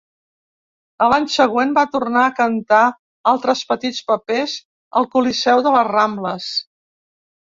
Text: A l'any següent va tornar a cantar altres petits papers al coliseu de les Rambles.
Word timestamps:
A 1.07 1.07
l'any 1.09 1.25
següent 1.33 1.73
va 1.77 1.83
tornar 1.95 2.23
a 2.29 2.31
cantar 2.39 2.79
altres 3.31 3.61
petits 3.73 3.99
papers 4.13 4.55
al 5.01 5.07
coliseu 5.17 5.63
de 5.69 5.75
les 5.77 5.87
Rambles. 5.91 6.49